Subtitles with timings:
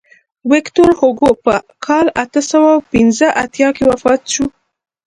[0.51, 1.53] ویکتور هوګو په
[1.85, 4.45] کال اته سوه پنځه اتیا کې وفات شو.